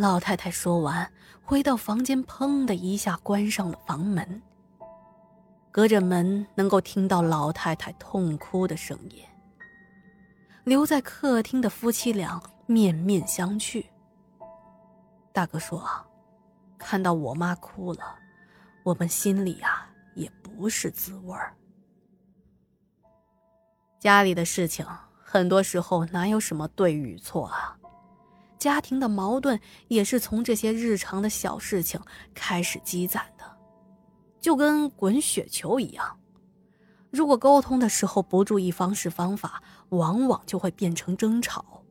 [0.00, 4.40] 老太太说完，回到房间，砰的一下关上了房门。
[5.70, 9.22] 隔着门能够听到老太太痛哭的声音。
[10.64, 13.84] 留在客厅的夫妻俩面面相觑。
[15.34, 15.86] 大哥说
[16.78, 18.16] ：“看到我妈哭了，
[18.82, 21.54] 我们心里啊也不是滋味儿。
[23.98, 24.86] 家里的事情，
[25.22, 27.76] 很多时候哪有什么对与错啊？
[28.60, 29.58] 家庭的矛盾
[29.88, 31.98] 也是从这些日常的小事情
[32.34, 33.44] 开始积攒的，
[34.38, 36.18] 就跟滚雪球一样。
[37.10, 41.82] 如果沟通的时候不注意方式方法，往往就会变成争吵。”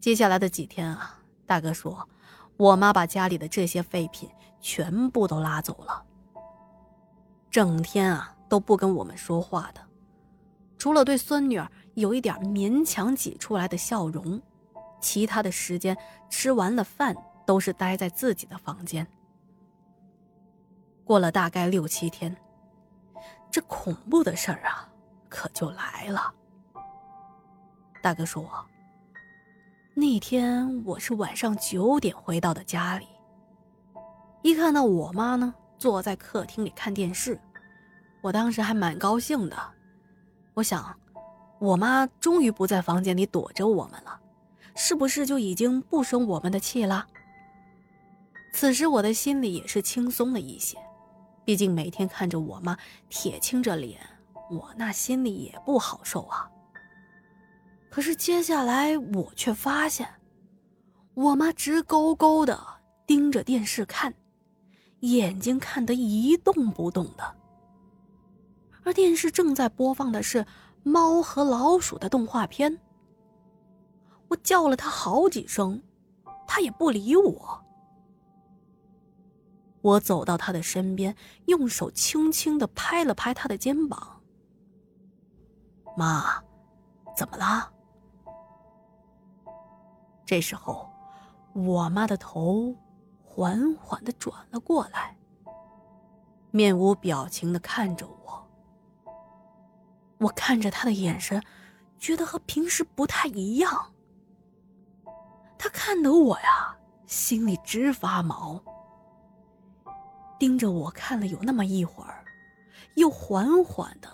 [0.00, 2.08] 接下来的几天啊，大哥说，
[2.56, 4.28] 我妈把家里的这些废品
[4.62, 6.02] 全部都拉走了，
[7.50, 9.80] 整天啊都不跟我们说话的，
[10.78, 14.40] 除了对孙女儿有一点勉强挤出来的笑容，
[15.00, 15.96] 其他的时间
[16.30, 17.14] 吃完了饭
[17.46, 19.06] 都是待在自己的房间。
[21.04, 22.34] 过了大概六七天，
[23.50, 24.88] 这恐怖的事儿啊，
[25.28, 26.32] 可就来了。
[28.02, 28.48] 大哥说。
[29.94, 33.06] 那天我是晚上九点回到的家里，
[34.40, 37.38] 一看到我妈呢坐在客厅里看电视，
[38.22, 39.56] 我当时还蛮高兴的。
[40.54, 40.98] 我想，
[41.62, 44.18] 我妈终于不在房间里躲着我们了，
[44.74, 47.06] 是不是就已经不生我们的气了？
[48.52, 50.76] 此时我的心里也是轻松了一些，
[51.44, 52.76] 毕竟每天看着我妈
[53.08, 54.00] 铁青着脸，
[54.50, 56.50] 我那心里也不好受啊。
[57.88, 60.08] 可是接下来我却发现，
[61.14, 62.60] 我妈直勾勾的
[63.06, 64.12] 盯着电视看，
[64.98, 67.36] 眼睛看得一动不动的。
[68.82, 70.44] 而电视正在播放的是
[70.82, 72.80] 猫和老鼠的动画片。
[74.28, 75.82] 我叫了他好几声，
[76.46, 77.64] 他也不理我。
[79.82, 81.14] 我走到他的身边，
[81.46, 84.20] 用手轻轻的拍了拍他的肩膀。
[85.96, 86.42] 妈，
[87.16, 87.70] 怎么了？
[90.24, 90.88] 这时候，
[91.52, 92.74] 我妈的头
[93.22, 95.16] 缓缓的转了过来，
[96.50, 98.41] 面无表情的看着我。
[100.22, 101.42] 我看着他的眼神，
[101.98, 103.92] 觉得和平时不太一样。
[105.58, 108.62] 他看得我呀，心里直发毛。
[110.38, 112.24] 盯着我看了有那么一会儿，
[112.94, 114.08] 又缓缓的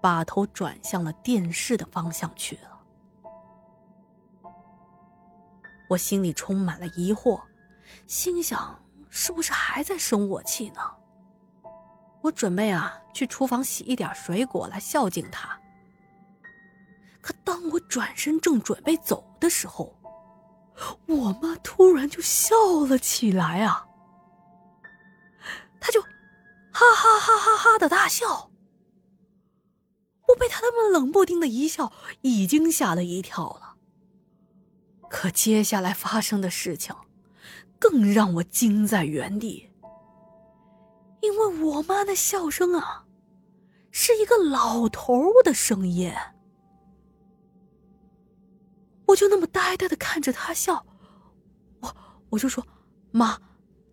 [0.00, 2.80] 把头转向了电视的方向去了。
[5.88, 7.40] 我心里充满了疑惑，
[8.06, 10.80] 心想是不是还在生我气呢？
[12.22, 15.58] 我准备啊去厨房洗一点水果来孝敬他。
[17.20, 19.94] 可当我转身正准备走的时候，
[21.06, 22.54] 我妈突然就笑
[22.88, 23.86] 了起来啊！
[25.78, 26.08] 她就哈
[26.94, 28.50] 哈哈哈哈的大笑。
[30.28, 31.92] 我被她那么冷不丁的一笑
[32.22, 33.76] 已经吓了一跳了。
[35.10, 36.94] 可接下来发生的事情，
[37.78, 39.69] 更让我惊在原地。
[41.20, 43.04] 因为我妈的笑声啊，
[43.90, 46.12] 是一个老头的声音。
[49.06, 50.84] 我就那么呆呆的看着他笑，
[51.80, 51.94] 我
[52.30, 52.64] 我就说
[53.10, 53.36] ：“妈，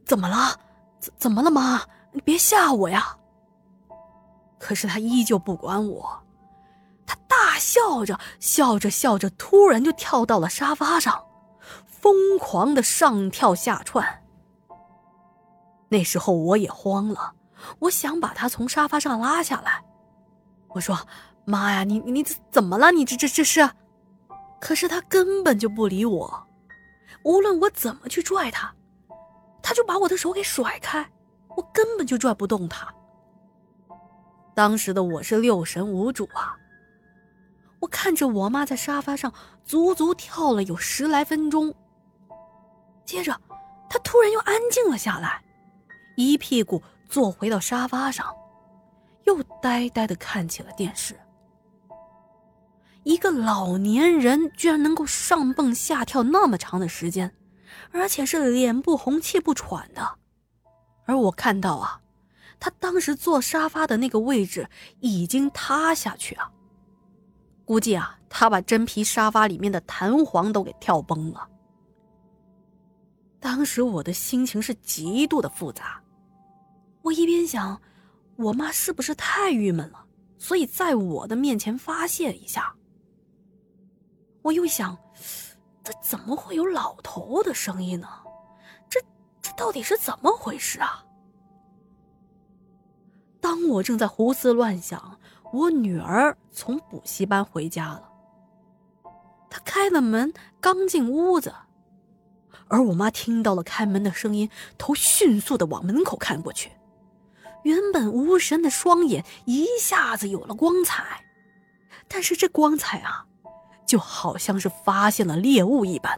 [0.05, 0.59] 怎么了？
[0.99, 1.81] 怎怎么了，妈？
[2.11, 3.17] 你别吓我呀！”
[4.59, 6.23] 可是他依旧不管我。
[7.05, 11.25] 他大笑着，笑着笑着，突然就跳到了沙发上，
[11.85, 14.23] 疯狂的上跳下窜。
[15.89, 17.33] 那时候我也慌了，
[17.79, 19.83] 我想把他从沙发上拉下来。
[20.69, 20.97] 我说
[21.45, 22.91] ：“妈呀，你你怎么了？
[22.91, 23.69] 你这这这是？”
[24.59, 26.47] 可是他根本就不理我，
[27.23, 28.73] 无论我怎么去拽他，
[29.61, 31.07] 他就把我的手给甩开，
[31.55, 32.91] 我根本就拽不动他。
[34.55, 36.57] 当时的我是六神无主啊。
[37.79, 39.31] 我看着我妈在沙发上
[39.63, 41.71] 足足跳了有十来分钟，
[43.06, 43.39] 接着，
[43.88, 45.39] 她突然又安静了下来，
[46.17, 48.35] 一屁股坐回到沙发上，
[49.25, 51.15] 又呆呆的看起了电视。
[53.03, 57.35] 一个老年人居然能够上蹦下跳那么长的时间，
[57.91, 60.17] 而且是脸不红气不喘的，
[61.05, 62.01] 而我看到啊，
[62.59, 64.67] 他当时坐沙发的那个位置
[64.99, 66.51] 已经塌下去啊。
[67.63, 71.47] 估计啊，他把真皮沙发里面的弹簧都给跳崩了。
[73.39, 76.01] 当时我的心情是极度的复杂，
[77.07, 77.81] 我一边想，
[78.36, 80.06] 我妈是不是太郁闷了，
[80.38, 82.75] 所以在我的面前发泄一下。
[84.42, 84.98] 我又想，
[85.83, 88.09] 这怎么会有老头的声音呢？
[88.89, 89.00] 这
[89.42, 91.06] 这到底是怎么回事啊？
[93.39, 95.18] 当我正在胡思乱想，
[95.53, 98.10] 我女儿从补习班回家了。
[99.50, 101.56] 她开了门，刚进屋子，
[102.68, 106.71] 而我妈听到了开门的声音，头迅速的往门口看过去，
[107.67, 111.25] 原本无神的双眼一下子有了光彩，
[112.07, 113.25] 但是这光彩啊，
[113.85, 116.17] 就好像是发现了猎物一般，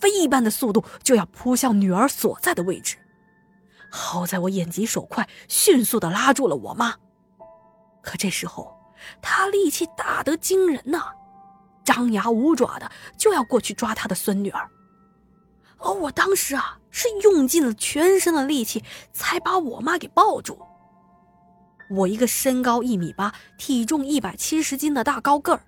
[0.00, 2.96] 飞一般的速度就要扑向女儿所在的位置。
[3.92, 6.96] 好在我眼疾手快，迅速的拉住了我妈。
[8.02, 8.76] 可这时候，
[9.22, 11.12] 她力气大得惊人呐，
[11.84, 14.68] 张牙舞爪的就要过去抓她的孙女儿。
[15.78, 18.82] 而我当时啊，是用尽了全身的力气，
[19.12, 20.58] 才把我妈给抱住。
[21.92, 25.62] 我一个身高一米八、体重一百七十斤的大高个儿，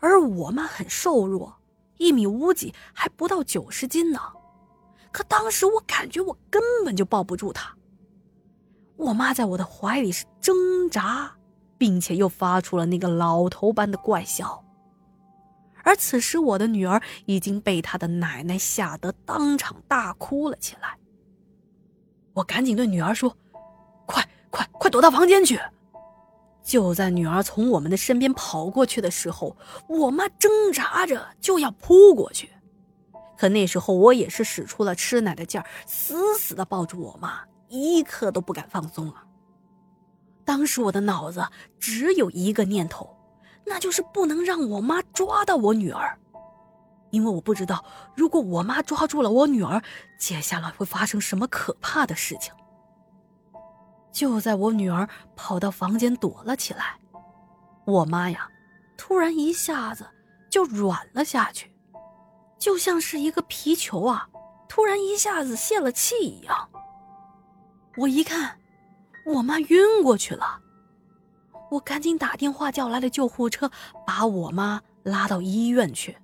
[0.00, 1.56] 而我妈很瘦弱，
[1.96, 4.20] 一米五几，还不到九十斤呢。
[5.10, 7.74] 可当时我感觉我根本就抱不住她，
[8.96, 10.54] 我妈在我的怀里是挣
[10.90, 11.34] 扎，
[11.78, 14.62] 并且又发出了那个老头般的怪笑。
[15.82, 20.98] 而此时我的女儿已经被她的奶奶吓得当场大哭了起来。
[22.34, 23.34] 我赶紧对女儿说
[24.50, 25.60] ：“快快躲到房间去！”
[26.62, 29.56] 就在女儿从我们的身边跑过去的时候，
[29.86, 32.50] 我妈挣扎着就要扑过去。
[33.38, 39.24] 可那时候我也是使出了吃奶的劲儿，死死的抱住我妈，一刻都不敢放松啊。
[40.44, 41.46] 当时我的脑子
[41.78, 43.16] 只有一个念头，
[43.64, 46.18] 那就是不能让我妈抓到我女儿，
[47.10, 47.84] 因为我不知道
[48.14, 49.80] 如果我妈抓住了我女儿，
[50.18, 52.52] 接下来会发生什么可怕的事情。
[54.12, 56.98] 就在我女儿跑到房间躲了起来，
[57.84, 58.48] 我妈呀，
[58.96, 60.06] 突然一下子
[60.50, 61.72] 就软了下去。
[62.58, 64.28] 就像是一个皮球啊，
[64.68, 66.68] 突然一下子泄了气一样。
[67.96, 68.58] 我一看，
[69.26, 70.60] 我妈晕过去了，
[71.70, 73.70] 我赶紧打电话叫来了救护车，
[74.04, 76.16] 把我妈拉到医院去。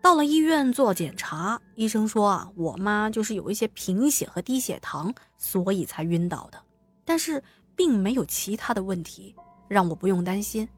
[0.00, 6.62] 到了医院做检查，医生说啊，我妈就是有一些贫血和低血糖，所以才晕倒的，
[7.04, 7.42] 但是
[7.74, 9.34] 并没有其他的问题，
[9.68, 10.68] 让我不用担心。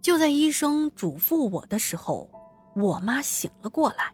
[0.00, 2.30] 就在医生嘱咐我的时候。
[2.76, 4.12] 我妈醒了过来。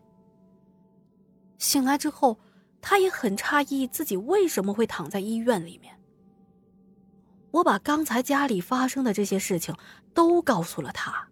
[1.57, 2.39] 醒来之后，
[2.83, 5.99] 她也很诧异自己为什么会躺在医院里面。
[7.53, 9.75] 我把刚才家里发生的这些事情
[10.13, 11.27] 都告诉了她。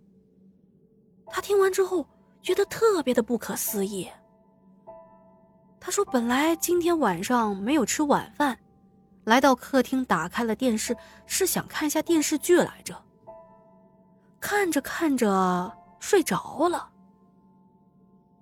[1.27, 2.09] 她听完之后
[2.43, 4.09] 觉得特别的不可思议。
[5.81, 8.59] 他说：“本来今天晚上没有吃晚饭，
[9.25, 10.97] 来到客厅打开了电视，
[11.27, 13.01] 是想看一下电视剧来着。
[14.41, 16.91] 看着看着睡着了。”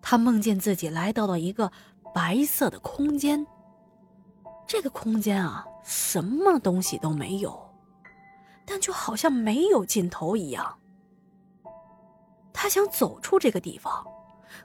[0.01, 1.71] 他梦见自己来到了一个
[2.15, 3.47] 白色的空间。
[4.67, 7.57] 这个空间啊，什么东西都没有，
[8.65, 10.77] 但就好像没有尽头一样。
[12.59, 14.03] 他想走出这个地方，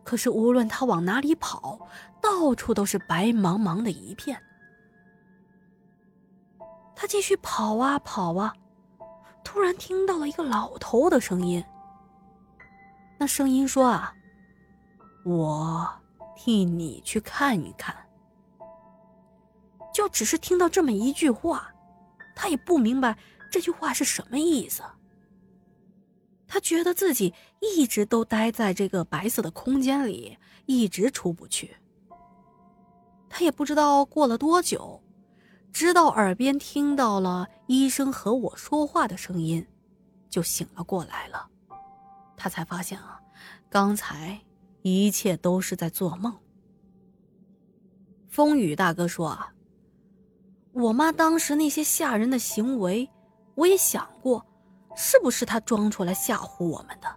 [0.02, 1.78] 可是无论他往哪里跑，
[2.22, 4.42] 到处都是白茫茫的一片。
[6.96, 8.56] 他继续跑啊跑啊，
[9.44, 11.62] 突然听到了一个老头的声音。
[13.20, 14.16] 那声音说啊。
[15.24, 15.88] 我
[16.36, 17.96] 替你去看一看，
[19.94, 21.72] 就只是听到这么一句话，
[22.36, 23.16] 他也不明白
[23.52, 24.82] 这句话是什么意思。
[26.54, 31.74] 他觉得自己一直都待在这个白色的空间里，一直出不去。
[33.30, 35.02] 他也不知道过了多久，
[35.72, 39.66] 直到耳边听到了医生和我说话的声音，
[40.30, 41.48] 就醒了过来了。
[42.36, 43.18] 他才发现啊，
[43.70, 44.38] 刚才。
[44.84, 46.36] 一切都是在做梦。
[48.28, 49.54] 风雨大哥说：“啊，
[50.74, 53.08] 我妈当时那些吓人的行为，
[53.54, 54.44] 我也想过，
[54.96, 57.08] 是不是她装出来吓唬我们的？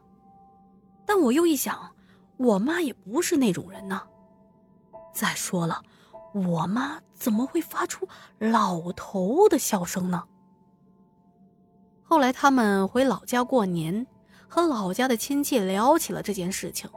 [1.06, 1.94] 但我又一想，
[2.36, 4.02] 我妈也不是那种人呢。
[5.12, 5.82] 再说了，
[6.32, 10.24] 我妈怎么会发出老头的笑声呢？”
[12.02, 14.06] 后来他们回老家过年，
[14.48, 16.88] 和老家的亲戚聊起了这件事情。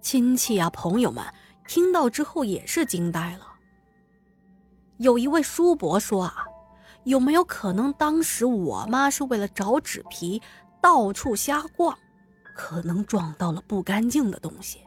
[0.00, 1.24] 亲戚啊，朋友们
[1.66, 3.46] 听到之后也是惊呆了。
[4.98, 6.46] 有一位叔伯说啊，
[7.06, 10.42] 有没有可能当时我妈是为了找纸皮，
[10.82, 11.96] 到处瞎逛，
[12.52, 14.80] 可能撞到了不干净的东西？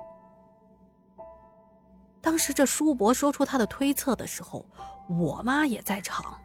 [2.19, 4.65] 当时这叔伯说出他的推测的时候，
[5.07, 6.37] 我妈也在场。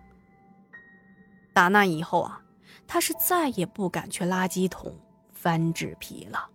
[1.53, 2.41] 打那以后啊，
[2.87, 4.97] 他是再也不敢去垃圾桶
[5.33, 6.49] 翻纸皮了。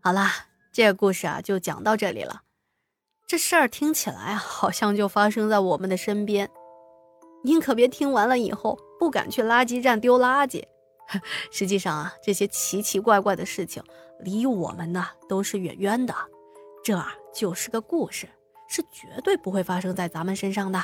[0.00, 0.30] 好啦，
[0.72, 2.40] 这个故事啊就讲到这里了。
[3.30, 6.50] 这事儿听起来，好像就发生在我们的身边。
[7.44, 10.64] 您可别听完了以后不敢去垃圾站丢垃圾。
[11.52, 13.84] 实际上啊，这些奇奇怪怪的事情
[14.18, 16.12] 离我们呢都是远远的。
[16.82, 18.28] 这啊就是个故事，
[18.68, 20.82] 是绝对不会发生在咱们身上的。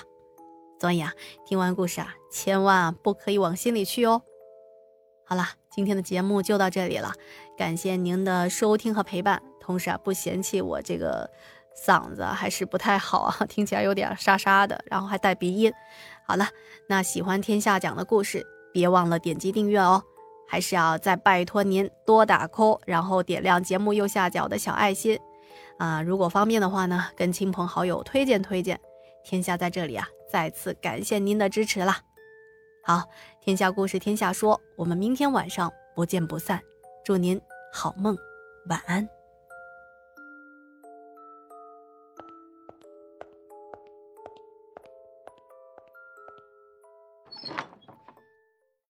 [0.80, 1.12] 所以啊，
[1.44, 4.22] 听完故事啊，千万不可以往心里去哦。
[5.24, 7.12] 好了，今天的节目就到这里了，
[7.58, 9.42] 感谢您的收听和陪伴。
[9.58, 11.28] 同时啊，不嫌弃我这个。
[11.84, 15.72] 嗓子还是不太好啊， 听起来有点沙沙的，然后还带鼻音。
[16.26, 16.46] 好了，
[16.88, 20.02] 那喜欢天下讲的故事，别忘了点击订阅哦。
[20.48, 25.18] 还是要再拜托您多打 call，然后点亮节目右下角的小爱心
[25.78, 26.00] 啊。
[26.00, 28.80] 如果方便的话呢，跟亲朋好友推荐推荐。
[29.24, 32.00] 天下在这里啊，再次感谢您的支持啦。
[32.84, 33.02] 好，
[33.40, 36.60] 天下故事天下说，我们明天晚上不见不散。
[37.04, 37.40] 祝您
[37.72, 38.16] 好梦，
[38.68, 39.15] 晚安。